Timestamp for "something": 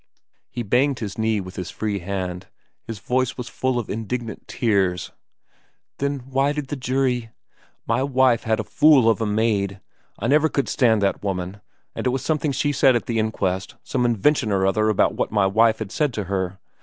12.25-12.51